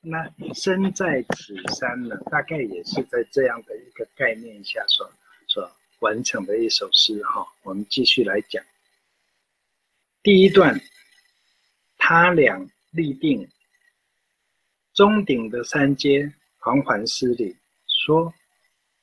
[0.00, 5.10] 那身在此山呢，大概也是在这样的一个概念下所
[5.46, 5.70] 所
[6.00, 7.46] 完成的一首诗哈。
[7.62, 8.62] 我们继续来讲，
[10.22, 10.80] 第一段，
[11.98, 13.48] 他俩立定，
[14.94, 17.56] 中顶的山阶缓缓施礼，
[17.86, 18.32] 说：“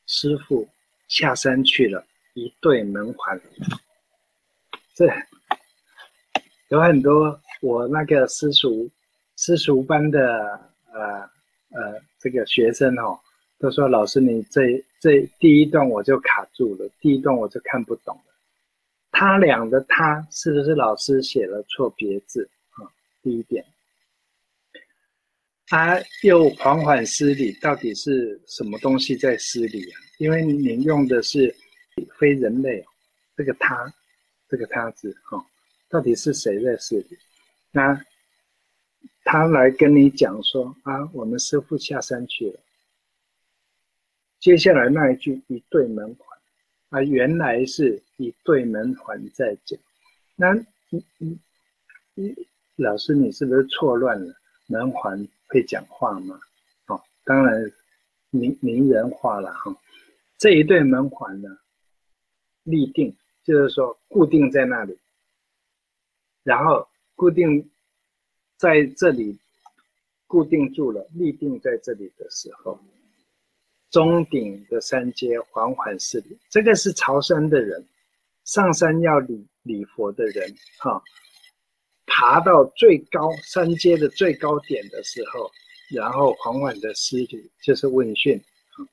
[0.08, 0.70] 师傅
[1.08, 2.06] 下山去了。”
[2.36, 3.40] 一对门环，
[4.96, 5.06] 这
[6.70, 8.90] 有很多我那个私塾
[9.36, 11.20] 私塾班的呃
[11.72, 13.20] 呃这个学生哦，
[13.60, 18.34] 都说老师你这这第一段我就卡住了，第一段我就看不懂了。
[19.12, 22.88] 他俩的他是不是老师写了错别字啊？
[23.22, 23.66] 第一点，
[25.68, 30.00] 他又缓缓失礼，到底是什么东西在失礼啊？
[30.20, 31.54] 因为您用的是。
[32.18, 32.84] 非人类，
[33.38, 33.86] 这个他，
[34.50, 35.46] 这个他字哈，
[35.88, 37.16] 到底是谁在失礼？
[37.70, 37.94] 那
[39.24, 42.60] 他来跟你讲说啊，我们师傅下山去了。
[44.40, 46.40] 接下来那一句一对门环
[46.90, 49.80] 啊，原来是一对门环在讲。
[50.36, 50.54] 那
[50.90, 51.40] 你你
[52.14, 54.34] 你老师，你是不是错乱了？
[54.68, 56.40] 门环会讲话吗？
[56.88, 57.72] 哦，当然
[58.30, 59.76] 名名人化了哈。
[60.38, 61.50] 这一对门环呢？
[62.64, 64.98] 立定就是说固定在那里，
[66.44, 67.70] 然后固定
[68.64, 69.38] 在这里，
[70.26, 72.80] 固定住了，立定在这里的时候，
[73.92, 76.38] 中顶的三阶缓缓施礼。
[76.50, 77.86] 这个是朝山的人，
[78.46, 81.04] 上山要礼礼佛的人，哈，
[82.06, 85.52] 爬到最高三阶的最高点的时候，
[85.92, 88.42] 然后缓缓的施礼，就是问讯。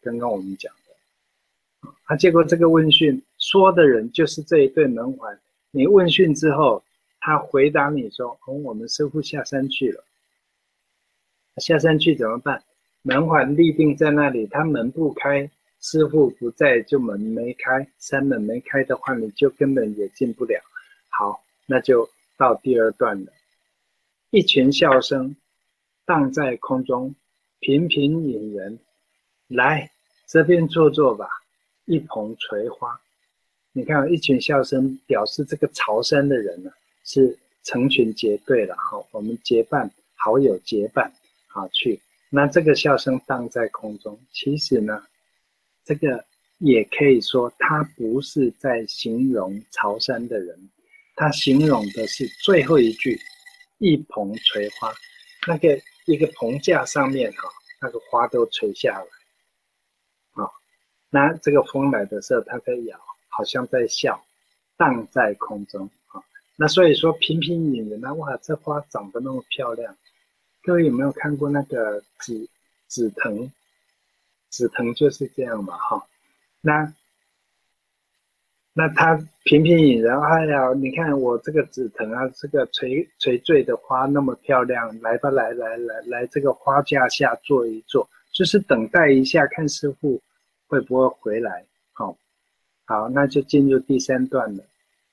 [0.02, 1.90] 刚刚我们讲的。
[2.06, 5.40] 啊，结果这个问讯说的人就是这一对门环。
[5.70, 6.82] 你问讯之后，
[7.20, 10.02] 他回答你说：“哦，我们师傅下山去了。”
[11.58, 12.62] 下山去怎么办？
[13.02, 17.86] 门环立定在那里，他门不开，师傅不在，就门没开。
[17.98, 20.60] 山门没开的话，你就根本也进不了。
[21.08, 23.32] 好，那就到第二段了。
[24.30, 25.34] 一群笑声
[26.04, 27.14] 荡在空中，
[27.58, 28.78] 频频引人
[29.48, 29.90] 来
[30.26, 31.28] 这边坐坐吧。
[31.86, 33.00] 一捧垂花，
[33.72, 36.70] 你看，一群笑声表示这个朝山的人呢
[37.04, 39.04] 是成群结队了哈。
[39.10, 41.12] 我们结伴，好友结伴，
[41.46, 42.00] 好去。
[42.28, 45.02] 那这个笑声荡在空中，其实呢，
[45.84, 46.24] 这个
[46.58, 50.70] 也可以说，他不是在形容潮山的人，
[51.16, 53.18] 他形容的是最后一句
[53.78, 54.92] “一捧垂花”，
[55.48, 57.48] 那个一个棚架上面哈，
[57.80, 59.06] 那个花都垂下来。
[61.12, 62.96] 那这个风来的时候，它在摇，
[63.26, 64.24] 好像在笑，
[64.76, 65.90] 荡在空中。
[66.60, 69.96] 那所以说，频频引人呢，哇，这花长得那么漂亮。
[70.62, 72.46] 各位有没有看过那个紫
[72.86, 73.50] 紫藤？
[74.50, 76.06] 紫藤就是这样嘛，哈。
[76.60, 76.92] 那
[78.74, 90.20] 那它频频引人，哎呀，你看我这个紫藤啊，这个垂垂坠的花那么漂亮，来吧，来来来来，这个花架下坐一坐，就是等待一下，看师傅。
[90.68, 91.64] 会不会回来？
[91.94, 92.14] 好，
[92.84, 94.62] 好，那就进入第三段了。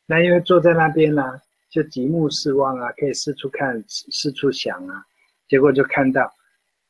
[0.08, 1.22] 那因为坐在那边呢，
[1.70, 5.06] 就极目四望啊，可以四处看，四处想啊。
[5.48, 6.34] 结果就看到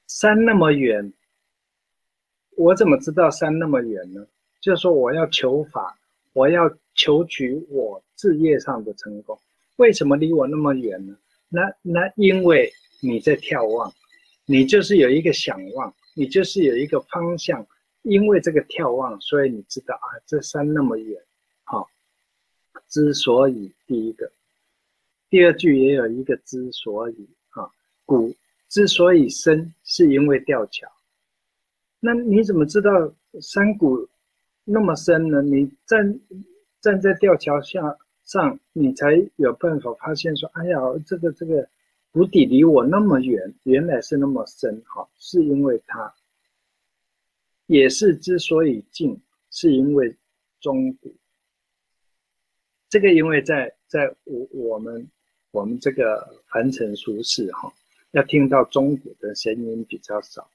[0.08, 1.12] 山那么远，
[2.56, 4.26] 我怎么知道山那么远呢？
[4.62, 5.98] 就是说我要求法，
[6.34, 9.38] 我要求取我事业上的成功。
[9.76, 11.18] 为什么离我那么远呢？
[11.50, 13.92] 那那因为你在眺望，
[14.46, 17.66] 你就是有一个想望，你就是有一个方向。
[18.04, 21.22] 因为这个眺望，所以你知道啊，这山那么远，
[21.66, 21.86] 好，
[22.90, 24.32] 之所以第一个，
[25.30, 27.70] 第二句也有一个之所以啊，
[28.06, 28.34] 谷
[28.70, 30.88] 之所以深，是因为吊桥。
[32.00, 32.90] 那你怎么知道
[33.42, 34.08] 山谷
[34.64, 35.42] 那么深呢？
[35.42, 36.20] 你站
[36.82, 41.68] 站在吊桥下上，你才有办法发现说，哎呀，这个这个
[42.12, 46.14] 谷底离我那么远，原来是那么深，哈，是因为它。
[47.66, 49.20] 也是之所以静，
[49.52, 50.16] 是因为
[50.62, 51.14] 中谷。
[52.90, 55.08] 这个因为在在我我们
[55.52, 57.72] 我们这个凡尘俗世哈，
[58.12, 60.50] 要听到钟鼓的声音比较少。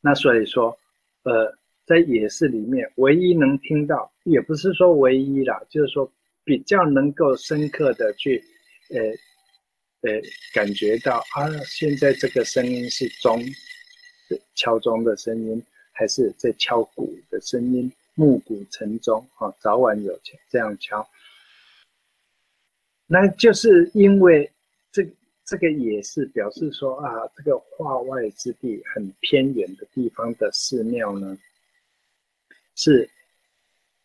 [0.00, 0.76] 那所以说，
[1.22, 6.10] 呃，在野市里面，唯一能听到，也不是说唯一啦，就是说
[6.44, 8.44] 比较能够深刻的去，
[8.90, 9.00] 呃
[10.10, 10.20] 呃，
[10.52, 13.42] 感觉到啊，现在这个声音是钟。
[14.54, 17.92] 敲钟的声音，还是在敲鼓的声音？
[18.14, 20.18] 暮鼓晨钟，啊，早晚有
[20.48, 21.08] 这样敲。
[23.06, 24.50] 那就是因为
[24.90, 25.06] 这
[25.44, 31.36] 这个也是表示说啊，这个化外之地很偏远的地方的寺庙呢，
[32.74, 33.08] 是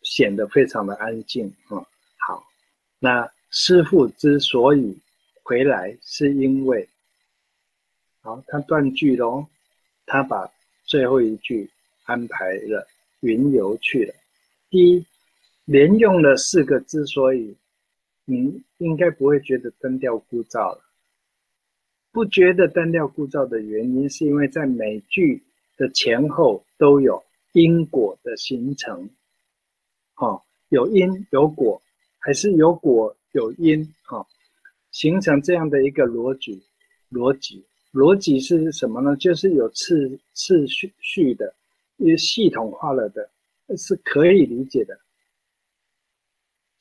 [0.02, 1.80] 显得非常的安静啊。
[2.18, 2.46] 好，
[3.00, 5.00] 那师傅之所以
[5.44, 6.88] 回来，是因为，
[8.22, 9.48] 好，他断句喽，
[10.06, 10.52] 他把
[10.84, 11.70] 最后一句
[12.04, 12.86] 安排了
[13.22, 14.14] 云游去了。
[14.70, 15.06] 第一，
[15.66, 17.56] 连用了四个之所以，
[18.26, 20.82] 你应该不会觉得单调枯燥了。
[22.12, 25.42] 不觉得单调枯燥的原因，是因为在每句
[25.78, 27.24] 的前后都有
[27.54, 29.10] 因果的形成，
[30.16, 31.82] 哦，有因有果，
[32.18, 34.26] 还是有果有因，哦，
[34.92, 36.62] 形成这样的一个逻辑，
[37.12, 37.64] 逻辑，
[37.94, 39.16] 逻辑是什么呢？
[39.18, 41.54] 就是有次次序序的，
[42.00, 43.30] 也系统化了的，
[43.78, 45.00] 是可以理解的。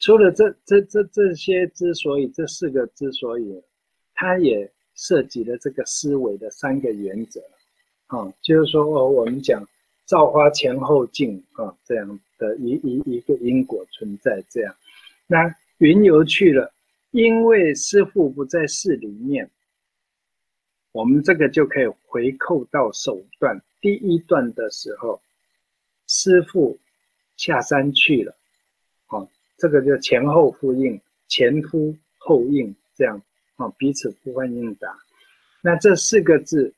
[0.01, 3.63] 除了这这这这些之所以，这四个之所以，
[4.15, 4.69] 它也。
[5.01, 7.41] 涉及了这个思维的三个原则，
[8.09, 9.65] 啊，就是说哦，我们讲
[10.07, 14.75] 造化前后镜啊，这样的一一一个因果存在，这样，
[15.29, 16.75] 那云游去了，
[17.13, 19.49] 因为师傅不在寺里面，
[20.91, 25.21] 我们这个就可以回扣到手段第一段的时候，
[26.07, 26.79] 师傅
[27.37, 28.37] 下山去了，
[29.07, 29.27] 啊，
[29.57, 33.21] 这个就前后呼应，前呼后应这样。
[33.57, 34.97] 啊，彼此互换应答。
[35.61, 36.73] 那这四个字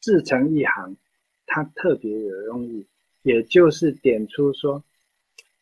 [0.00, 0.96] 自成一行，
[1.44, 2.86] 它特别有用意，
[3.20, 4.82] 也就是点出说，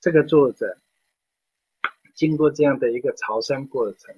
[0.00, 0.78] 这个作者
[2.14, 4.14] 经过这样的一个朝山过程，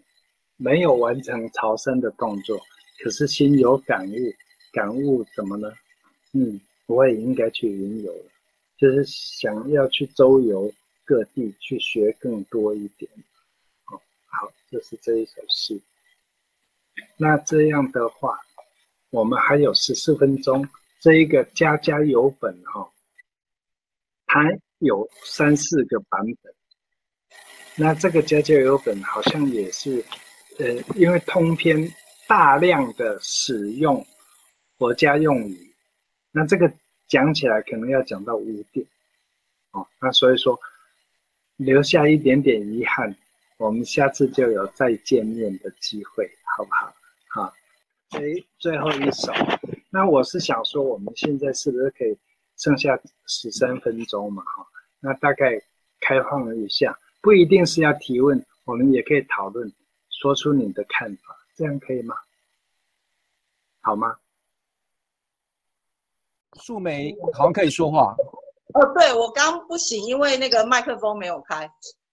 [0.59, 2.61] 没有完成朝山的动作，
[3.03, 4.35] 可是心有感悟，
[4.75, 5.73] 感悟什么呢？
[6.39, 8.31] 嗯，我也应该去云游了，
[8.77, 10.71] 就是想要去周游
[11.03, 13.11] 各地，去学更多一点。
[13.87, 15.81] 哦，好，这是这一首诗。
[17.17, 18.39] 那这样的话，
[19.09, 20.69] 我们还有十四分钟。
[21.01, 22.91] 这一个家家有本哈，
[24.27, 24.43] 它
[24.81, 26.55] 有三四个版本。
[27.77, 30.05] 那这个家家有本好像也是，
[30.59, 30.67] 呃，
[30.97, 31.91] 因为通篇
[32.27, 34.05] 大量的使用
[34.77, 35.75] 国家用语，
[36.37, 36.71] 那这个
[37.09, 38.87] 讲起来可能要讲到五点，
[39.71, 40.61] 哦，那所以说
[41.57, 43.17] 留下一点点遗憾。
[43.57, 46.95] 我们下次就有再见面的机会，好不好？
[47.29, 47.55] 好，
[48.11, 49.33] 最最后一首，
[49.89, 52.15] 那我是想说，我们现在是不是可以
[52.59, 54.43] 剩下十三分钟嘛？
[54.45, 54.67] 哈，
[55.01, 55.59] 那大概
[56.01, 59.73] 开放了一下，不一定是要提问，我们也可以讨论，
[60.11, 62.15] 说出你的看法，这样可以吗？
[63.81, 64.19] 好吗？
[66.61, 68.15] 素梅好像可以说话。
[68.75, 71.67] 哦，对我刚不行，因为那个麦克风没有开。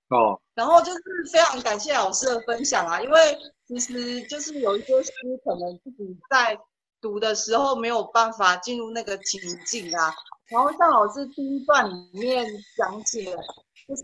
[0.10, 1.00] 哦，然后就是
[1.32, 3.38] 非常感谢老师的分享啊，因为
[3.68, 5.12] 其实就是有一些书
[5.44, 6.58] 可能自己在
[7.02, 10.14] 读的时候没有办法进入那个情境啊，
[10.52, 12.46] 然后像老师第一段里面
[12.78, 13.36] 讲解，
[13.88, 14.04] 就是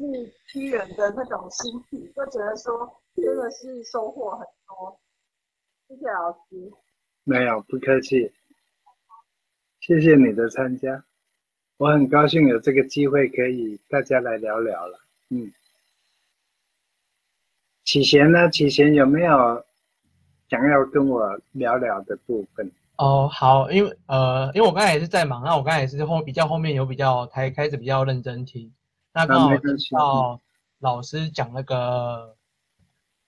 [0.51, 4.99] 屈原的那种心情，就觉得说真的是收获很多，
[5.87, 6.71] 谢谢老师。
[7.23, 8.31] 没有，不客气，
[9.79, 11.03] 谢谢你的参加，
[11.77, 14.99] 我很高兴有这个机会可以大家来聊聊了，
[15.29, 15.51] 嗯。
[17.85, 18.49] 启贤呢？
[18.51, 19.65] 启贤有没有
[20.47, 22.71] 想要跟我聊聊的部分？
[22.97, 28.71] 哦，好，因为呃，因为我刚才也是在忙，那我刚才也是后比较后面有比较才开始比较认真听，
[29.13, 30.39] 那刚好听到
[30.79, 32.35] 老师讲那个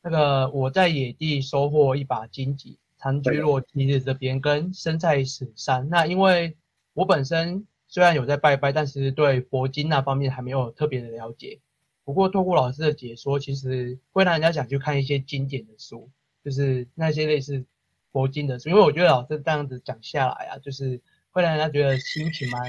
[0.04, 5.90] 那个我在野地收获一把荆棘，长居落基日这边跟生在此山。
[5.90, 6.56] 那因为
[6.94, 11.60] 我本身虽然有在拜拜，但是对佛经那方面还没有特别的了解。
[12.04, 16.10] 不过，透过老师的解说，其实会让人家想去看一些经典的书，
[16.44, 17.64] 就是那些类似
[18.12, 18.70] 佛经的书。
[18.70, 21.00] 因为我觉得老师这样子讲下来啊，就是
[21.32, 22.62] 会让人家觉得心情蛮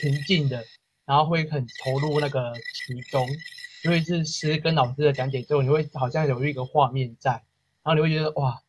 [0.00, 0.64] 平静的，
[1.04, 3.26] 然后会很投入那个其中。
[3.82, 7.30] 因为是诗跟老师的讲解之后，你会好像有一个画面在，
[7.82, 8.60] 然后你会觉得哇，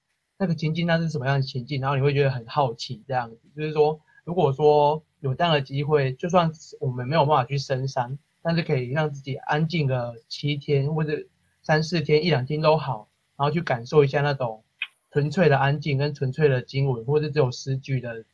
[0.42, 1.80] 那个情境那是什么样的情境？
[1.80, 3.38] 然后你会觉得很好奇这样子。
[3.56, 8.18] 就是说，如果说有这样的机会，就算我们没有办法去深山。
[8.44, 11.26] 但是可以让自己安静个七天或者
[11.62, 13.08] 三四天一两天都好，
[13.38, 14.64] 然后去感受一下那种
[15.12, 18.26] 纯粹的安静跟纯粹的经文，或者只有诗句的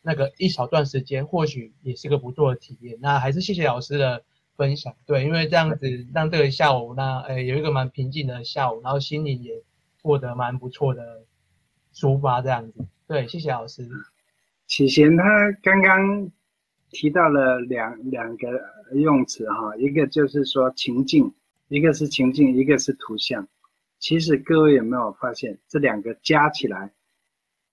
[0.00, 2.96] 那个一小段时间，或许也是个不错的体验。
[3.02, 4.24] 那还是谢谢老师的
[4.56, 9.62] 分享，对，因为这样子让这个下午那呃有一个蛮平静的下午，然后心里也
[10.00, 11.24] 过得蛮不错的
[12.00, 13.86] 抒发，这样子，对，谢谢老师。
[14.66, 15.24] 启贤他
[15.62, 16.30] 刚刚。
[16.92, 18.48] 提到了两两个
[18.94, 21.32] 用词哈，一个就是说情境，
[21.68, 23.46] 一个是情境，一个是图像。
[24.00, 26.90] 其实各位有没有发现，这两个加起来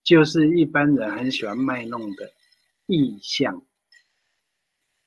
[0.03, 2.31] 就是一般人很喜欢卖弄的
[2.85, 3.63] 意象。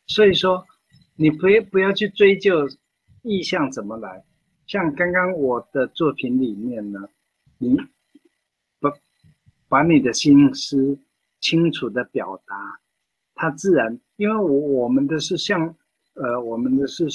[0.09, 0.67] 所以说，
[1.15, 2.69] 你不要不要去追究
[3.23, 4.25] 意象怎么来。
[4.67, 6.99] 像刚刚我的作品里面呢，
[7.59, 7.77] 你
[9.71, 10.99] 把你的心思
[11.39, 12.81] 清楚的表达，
[13.37, 14.51] 它自然，因为我
[14.83, 15.77] 我们的是像，
[16.15, 17.07] 呃，我们的是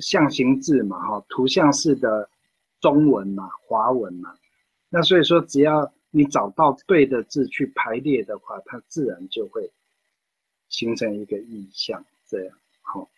[0.00, 2.30] 象形字嘛，哈，图像式的
[2.80, 4.32] 中文嘛，华文嘛，
[4.90, 9.68] 那所以说，只要你找到对的字去排列的话，它自然就会
[10.68, 12.04] 形成一个意象。
[12.28, 13.10] 这样好，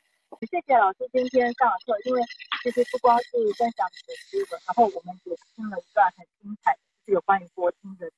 [0.51, 2.23] 谢谢老师今天上的课，因为
[2.63, 3.87] 其实不光是分享
[4.33, 8.11] 你的，然后我们也听了一段很精彩，就是有关于国经的。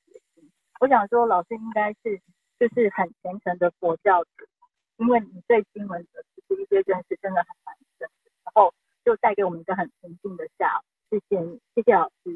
[0.87, 2.17] 我想说，老师应该是
[2.57, 4.29] 就是很虔诚的佛教徒，
[4.95, 8.07] 因为你对经文的其实一些认识真的很完整，
[8.45, 10.83] 然后就带给我们一个很平静的下午。
[11.09, 12.31] 谢谢你，谢谢老师。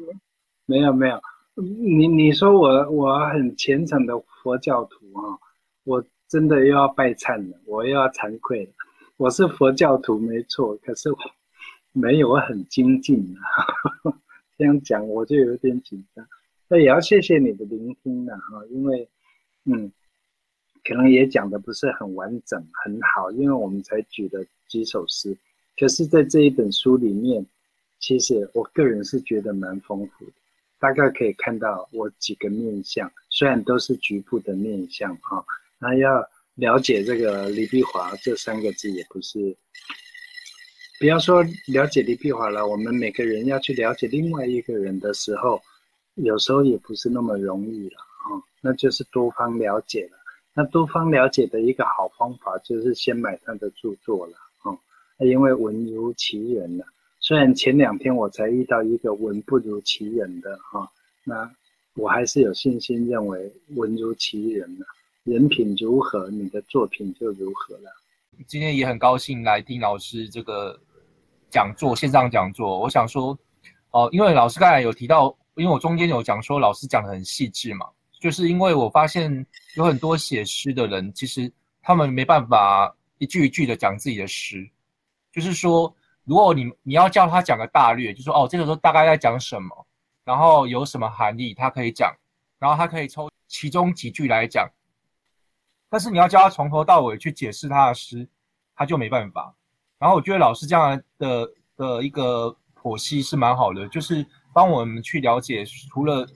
[0.66, 1.18] 没有没有，
[1.54, 5.38] 你你说我我很虔诚的佛教徒啊，
[5.84, 6.04] 我。
[6.28, 8.72] 真的又要拜忏了，我又要惭愧了。
[9.18, 11.18] 我是佛教徒没错，可是我
[11.92, 14.12] 没有我很精进啊。
[14.56, 16.26] 这样讲我就有点紧张。
[16.72, 19.06] 那也要谢谢你的聆听了哈，因为
[19.66, 19.92] 嗯，
[20.82, 25.36] 可能也讲的不是很完整很好，因为我们才举了几首诗。
[25.78, 27.44] 可是，在这一本书里面，
[27.98, 30.32] 其实我个人是觉得蛮丰富的，
[30.80, 35.44] 大概可以看到我几个面相，虽然都是局部的面相哈。
[35.78, 39.54] 那要了解这个李碧华这三个字也不是，
[40.98, 45.60] 不要说了解李碧华了，我们每个人要去了解另外一个人的时候，
[46.14, 48.40] 有时候也不是那么容易了啊。
[48.60, 50.18] 那就是多方了解了。
[50.54, 54.76] 那多方了解的一个好方法就是先买他的著作了啊，
[55.18, 56.84] 因为文如其人了。
[57.20, 60.88] 虽然前两天我才遇到一个文不如其人的哈，
[61.24, 61.50] 那
[61.94, 64.86] 我还是有信心认为文如其人了。
[65.24, 67.90] 人品如何，你的作品就如何了。
[68.46, 70.78] 今天也很高兴来听老师这个
[71.48, 72.80] 讲座，线上讲座。
[72.80, 73.38] 我想说，
[73.92, 77.86] 哦，因为老师刚才有提到，因为我中间有讲说老师讲的很细致嘛，
[78.20, 79.44] 就是因为我发现
[79.76, 84.68] 有很多写诗的人，其实他们没办法一句一句的讲自己的诗，
[85.30, 85.94] 就是说，
[86.24, 89.86] 如果你你要叫他讲个大略，就说哦，这个时候大概在讲什么，
[90.24, 92.14] 然后有什么含义，他可以讲，
[92.58, 94.68] 然后他可以抽其中几句来讲。
[95.88, 98.26] 但是你要叫他从头到尾去解释他的诗，
[98.74, 99.54] 他就没办法。
[99.98, 106.26] 然后我觉得老师这样的的一个剖析是蛮好的，就是帮我们去了解，除了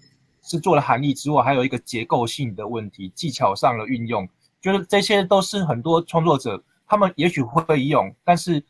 [0.42, 4.28] 是做了含义之外，还有一个结构性的问题、技巧上的运用，
[4.60, 8.62] 就是这些都是很多创作者他们也许会用，但是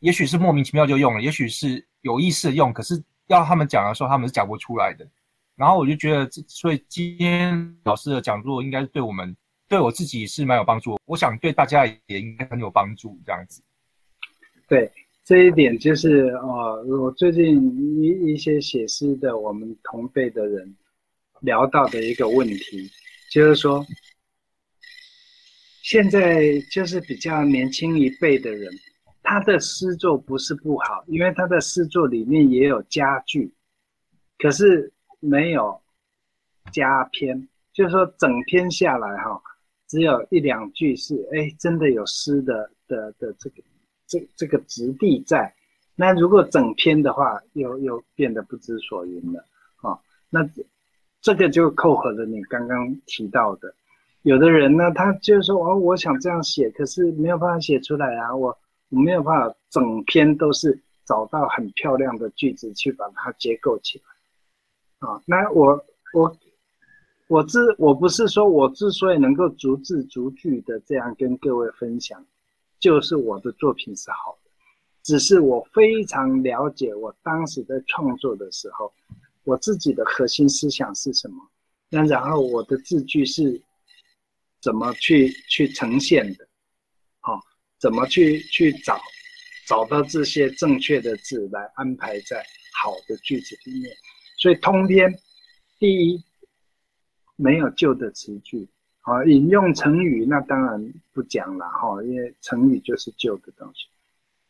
[0.00, 5.06] 也许是莫名其妙就用了，也许是有意识用，可是要他们讲的时候，他们是讲不出来的。
[5.56, 9.36] 然后我就觉得，所以今天老师的讲座应该是对我们。
[9.68, 13.20] 对我自己是蛮有帮助，我想对大家也应该很有帮助。
[13.26, 13.60] 这样子，
[14.68, 14.88] 对
[15.26, 17.56] 这一点就是哦，我最近
[18.00, 20.76] 一一些写诗的我们同辈的人
[21.40, 22.88] 聊到的一个问题，
[23.32, 23.84] 就是说，
[25.82, 28.72] 现在就是比较年轻一辈的人，
[29.24, 33.52] 他的诗作不是不好，因为他的诗作里面也有佳句，
[34.38, 35.82] 可是没有
[36.72, 39.42] 佳篇，就是说整篇下来哈。
[39.88, 43.56] 只有一两句是，哎，真的有诗的的的这个
[44.06, 45.54] 这这个质地在。
[45.94, 49.44] 那如果整篇的话，又又变得不知所云了
[49.82, 49.98] 啊。
[50.30, 50.48] 那
[51.20, 53.74] 这个就扣合了你刚刚提到的，
[54.22, 58.56] 有的人呢，他就是说，哦，我想这样写，可是没有办法写出来啊，我
[58.90, 63.98] 我没有办法整篇都是找到很漂亮的句子去把它结构起
[65.00, 65.22] 来啊。
[65.26, 65.84] 那我
[66.14, 66.36] 我。
[67.28, 72.24] 我之我不是说我之所以能够逐字逐句的这样跟各位分享，
[72.78, 74.50] 就是我的作品是好的，
[75.02, 78.92] 只是我非常了解我当时在创作的时候，
[79.44, 81.36] 我自己的核心思想是什么，
[81.88, 83.60] 那然后我的字句是
[84.60, 86.48] 怎么去去呈现的，
[87.20, 87.40] 好，
[87.78, 89.00] 怎么去去找
[89.66, 92.44] 找到这些正确的字来安排在
[92.80, 93.94] 好的句子里面，
[94.38, 95.12] 所以通篇
[95.78, 96.22] 第一。
[97.38, 98.66] 没有旧的词句，
[99.06, 103.86] 啊，引用成语那当然不讲了哈，因为成语就是旧的东西。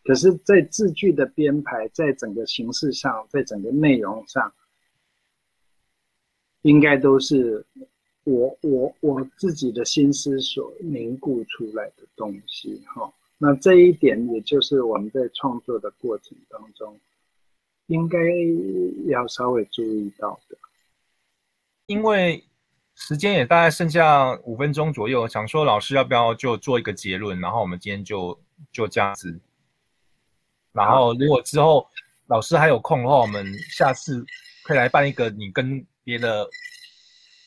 [0.03, 4.51] 可是，在字句的编排，在整个形式上，在整个内容上，
[6.63, 7.63] 应该都是
[8.25, 13.13] 我我我自己的心思所凝固出来的东西哈。
[13.37, 16.99] 那这一点，也就是我们在创作的过程当中，
[17.89, 18.19] 应该
[19.05, 20.57] 要稍微注意到的，
[21.89, 22.43] 因为。
[22.97, 28.37] 时间也大概剩下五分钟左右，想说老师要不要就做一个结论，然后我们今天就
[28.73, 29.39] 就这样子。
[30.73, 31.87] 然后如果之后
[32.27, 34.25] 老师还有空的话，我们下次
[34.65, 36.49] 可以来办一个你跟别的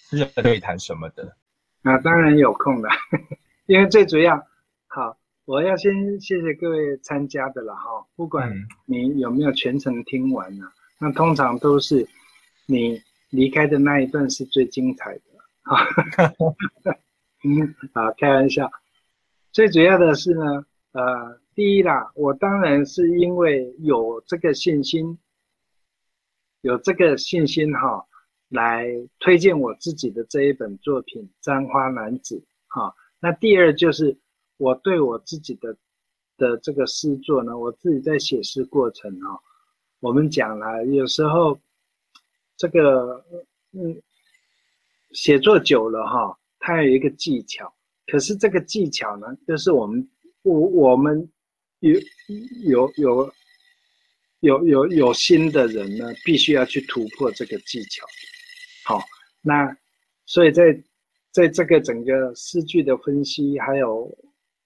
[0.03, 1.35] 私人对谈什么的。
[1.81, 2.89] 那当然有空的，
[3.65, 4.37] 因为最主要，
[4.87, 8.05] 好，我要先谢谢各位参加的了哈。
[8.15, 8.53] 不管
[8.85, 10.65] 你有没有全程听完呢，
[10.99, 12.07] 那通常都是
[12.67, 13.01] 你
[13.31, 15.21] 离开的那一段是最精彩的
[15.69, 15.77] 啊。
[17.45, 18.69] 嗯，啊，开玩笑。
[19.51, 25.17] 最主要的是呢，呃，第一啦，我当然是因为有这个信心，
[26.61, 28.05] 有这个信心哈。
[28.51, 28.87] 来
[29.19, 32.35] 推荐我自己的这一本作品《簪花男子》
[32.65, 32.95] 哈。
[33.19, 34.17] 那第二就是
[34.57, 35.77] 我对我自己的
[36.35, 39.39] 的这个诗作呢，我自己在写诗过程哈，
[39.99, 41.59] 我们讲了有时候
[42.57, 43.23] 这个
[43.71, 44.01] 嗯
[45.11, 47.73] 写作久了哈，它有一个技巧，
[48.07, 50.09] 可是这个技巧呢，就是我们
[50.43, 51.29] 我我们
[51.79, 51.99] 有
[52.63, 53.33] 有有
[54.41, 58.05] 有有有心的人呢，必须要去突破这个技巧。
[58.85, 59.01] 好，
[59.41, 59.75] 那
[60.25, 60.83] 所以在
[61.31, 64.15] 在这个整个诗句的分析，还有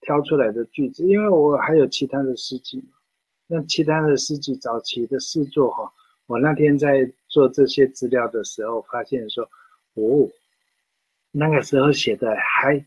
[0.01, 2.83] 挑出来的句子，因为我还有其他的诗集，
[3.47, 5.91] 那其他的诗集早期的诗作哈，
[6.25, 9.49] 我那天在做这些资料的时候，发现说，
[9.95, 10.29] 哦，
[11.31, 12.85] 那个时候写的还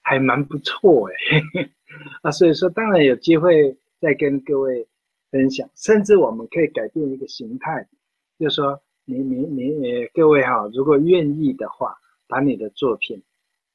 [0.00, 1.68] 还蛮不错哎，
[2.22, 4.86] 啊，所以说当然有机会再跟各位
[5.30, 7.86] 分享，甚至我们可以改变一个形态，
[8.38, 8.80] 就是说。
[9.04, 11.92] 你你你各位哈，如果愿意的话，
[12.28, 13.20] 把你的作品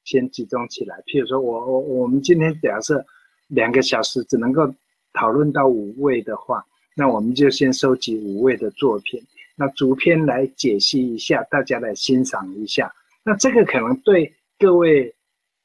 [0.02, 0.96] 先集中起来。
[1.06, 3.04] 譬如说，我我我们今天假设
[3.48, 4.66] 两个小时只能够
[5.12, 6.64] 讨论到五位的话，
[6.96, 9.22] 那我们就先收集五位的作品，
[9.58, 12.94] 那逐篇来解析一下，大家来欣赏一下。
[13.24, 15.12] 那这个可能对各位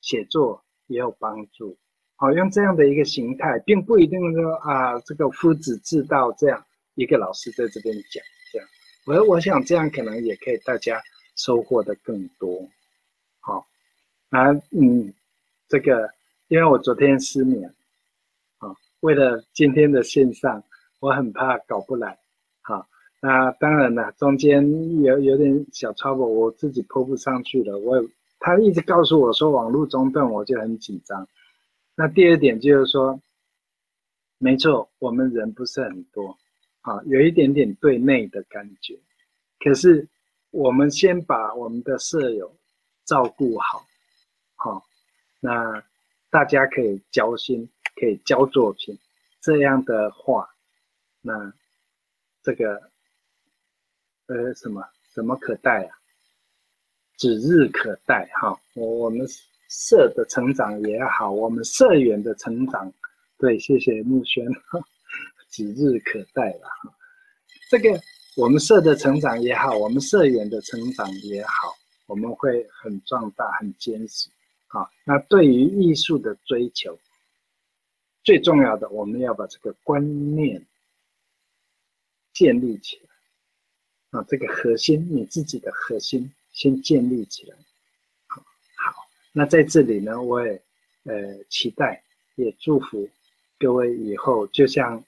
[0.01, 1.77] 写作也有帮助。
[2.15, 6.65] 好，用这样的一个形态，并不一定说啊，这个夫子自道这样
[6.95, 8.23] 一个老师在这边讲。
[8.51, 8.67] 这样
[9.05, 11.01] 我我想这样可能也可以大家
[11.35, 12.67] 收获的更多，
[13.41, 13.65] 好，
[14.29, 15.13] 啊嗯，
[15.67, 16.09] 这个
[16.47, 17.71] 因为我昨天失眠，
[18.57, 20.63] 啊，为了今天的线上，
[20.99, 22.17] 我很怕搞不来，
[22.61, 22.87] 好，
[23.25, 24.61] 那当然了，中间
[25.01, 28.03] 有有点小 trouble，我自己铺不上去了，我
[28.37, 31.25] 他一直告诉我说网络中断，我就很紧张。
[31.95, 33.17] 那第二点就是说，
[34.39, 36.37] 没错，我们人不是很多。
[36.81, 38.99] 啊，有一点点对内的感觉，
[39.59, 40.05] 可是
[40.51, 42.53] 我们先把我们的舍友
[43.05, 43.85] 照顾好，
[44.55, 44.83] 好，
[45.39, 45.81] 那
[46.29, 48.99] 大家可以交心，可以交作品，
[49.39, 50.49] 这样的话，
[51.21, 51.53] 那
[52.41, 52.91] 这个
[54.27, 54.83] 呃什么
[55.13, 55.97] 什么可待啊？
[57.17, 58.59] 指日可待哈！
[58.73, 59.25] 我我们
[59.69, 62.91] 社的成长也好，我们社员的成长，
[63.37, 64.45] 对，谢谢木轩。
[65.49, 66.91] 指日可待了哈，
[67.69, 68.01] 这个
[68.35, 71.75] 我们社的成长也好，我们社员的成长也好，
[72.07, 74.27] 我们会很壮大、很坚实。
[74.65, 76.97] 好，那对于艺术的追求，
[78.23, 80.65] 最重要的，我们要把这个观念
[82.33, 83.12] 建立起来
[84.13, 87.57] 啊，这个核心，你自己的核心先建立起来。
[88.27, 88.41] 好，
[88.77, 90.61] 好，那在这里呢，我也
[91.03, 92.01] 呃期待，
[92.35, 93.09] 也祝福
[93.59, 95.03] 各位以后就像。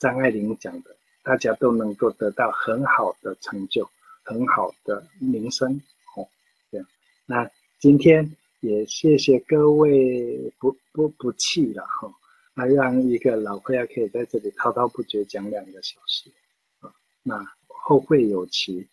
[0.00, 3.86] 张爱玲讲的，大家都能够得到很好的成就，
[4.22, 5.78] 很好的名声，
[6.16, 6.26] 哦，
[6.70, 6.86] 这样。
[7.26, 12.10] 那今天也谢谢各位不不不弃了哈，
[12.54, 16.30] 那让一个老朋友可以在这里滔滔不绝讲两个小时，
[16.78, 16.90] 啊，
[17.22, 17.36] 那
[17.74, 18.86] 后会有期，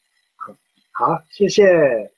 [0.92, 2.12] 好，谢谢。